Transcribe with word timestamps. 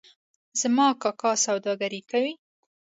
زما 0.59 0.87
کاکا 1.01 1.31
سوداګري 1.45 2.01
کوي 2.11 2.33